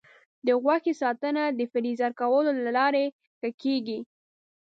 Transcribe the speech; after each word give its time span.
د 0.45 0.47
غوښې 0.63 0.93
ساتنه 1.01 1.43
د 1.49 1.59
فریز 1.71 2.01
کولو 2.19 2.51
له 2.65 2.71
لارې 2.77 3.05
ښه 3.39 3.49
کېږي. 3.61 3.99